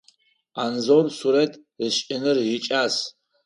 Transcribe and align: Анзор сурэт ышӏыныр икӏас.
Анзор 0.63 1.05
сурэт 1.19 1.53
ышӏыныр 1.85 2.37
икӏас. 2.55 2.95